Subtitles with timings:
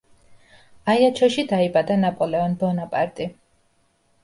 [0.93, 3.31] აიაჩოში დაიბადა ნაპოლეონ ბონაპარტი.